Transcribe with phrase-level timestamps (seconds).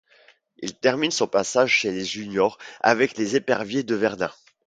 [0.57, 4.31] Il termine son passage chez les juniors avec les Éperviers de Verdun.